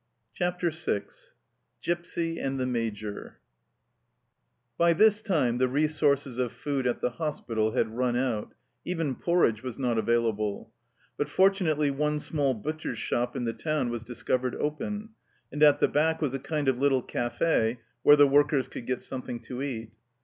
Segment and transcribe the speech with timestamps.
[0.33, 1.03] CHAPTER VI
[1.83, 3.37] GIPSY AND THE MAJOR
[4.75, 9.61] BY this time the resources of food at the hospital had run out even porridge
[9.61, 10.71] was not available
[11.17, 15.09] but fortunately one small butcher's shop in the town was discovered open,
[15.51, 19.03] and at the back was a kind of little cafe where the workers could get
[19.03, 19.91] something to eat.